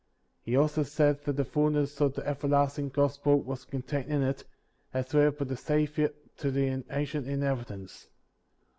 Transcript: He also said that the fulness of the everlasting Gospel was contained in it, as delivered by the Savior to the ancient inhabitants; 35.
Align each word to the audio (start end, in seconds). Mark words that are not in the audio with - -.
He 0.41 0.55
also 0.57 0.81
said 0.81 1.23
that 1.25 1.33
the 1.33 1.45
fulness 1.45 2.01
of 2.01 2.15
the 2.15 2.25
everlasting 2.25 2.89
Gospel 2.89 3.39
was 3.39 3.65
contained 3.65 4.09
in 4.09 4.23
it, 4.23 4.43
as 4.95 5.09
delivered 5.09 5.37
by 5.37 5.45
the 5.45 5.55
Savior 5.57 6.11
to 6.37 6.49
the 6.49 6.83
ancient 6.89 7.27
inhabitants; 7.27 8.05
35. 8.05 8.11